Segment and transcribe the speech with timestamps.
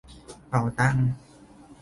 [0.47, 0.97] เป๋าตัง